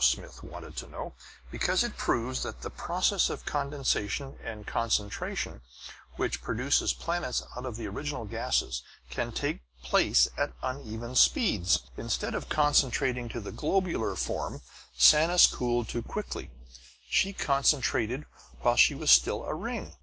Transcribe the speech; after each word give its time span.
Smith 0.00 0.42
wanted 0.42 0.74
to 0.74 0.86
know. 0.86 1.12
"Because 1.50 1.84
it 1.84 1.98
proves 1.98 2.44
that 2.44 2.62
the 2.62 2.70
process 2.70 3.28
of 3.28 3.44
condensation 3.44 4.38
and 4.42 4.66
concentration, 4.66 5.60
which 6.16 6.40
produces 6.40 6.94
planets 6.94 7.42
out 7.54 7.66
of 7.66 7.76
the 7.76 7.86
original 7.88 8.24
gases 8.24 8.82
can 9.10 9.32
take 9.32 9.60
place 9.82 10.28
at 10.38 10.54
uneven 10.62 11.14
speeds! 11.14 11.80
Instead 11.98 12.34
of 12.34 12.48
concentrating 12.48 13.28
to 13.28 13.38
the 13.38 13.52
globular 13.52 14.16
form, 14.16 14.62
Sanus 14.96 15.46
cooled 15.46 15.90
too 15.90 16.00
quickly; 16.00 16.50
she 17.10 17.34
concentrated 17.34 18.24
while 18.62 18.76
she 18.76 18.94
was 18.94 19.10
still 19.10 19.44
a 19.44 19.54
ring!" 19.54 19.94